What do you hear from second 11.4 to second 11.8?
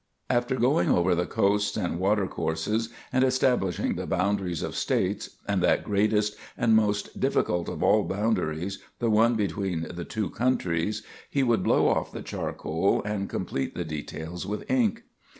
would